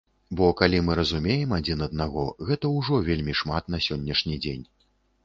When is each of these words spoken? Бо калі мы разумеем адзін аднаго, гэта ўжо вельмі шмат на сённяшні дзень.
Бо 0.37 0.45
калі 0.59 0.77
мы 0.85 0.93
разумеем 0.99 1.53
адзін 1.57 1.83
аднаго, 1.87 2.23
гэта 2.47 2.71
ўжо 2.79 2.97
вельмі 3.11 3.37
шмат 3.43 3.69
на 3.75 3.81
сённяшні 3.89 4.39
дзень. 4.47 4.65